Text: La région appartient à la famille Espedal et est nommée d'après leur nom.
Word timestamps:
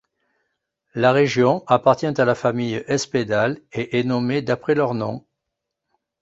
La 0.95 1.11
région 1.11 1.63
appartient 1.67 2.07
à 2.19 2.25
la 2.25 2.33
famille 2.33 2.83
Espedal 2.87 3.59
et 3.71 3.99
est 3.99 4.03
nommée 4.03 4.41
d'après 4.41 4.73
leur 4.73 4.95
nom. 4.95 5.27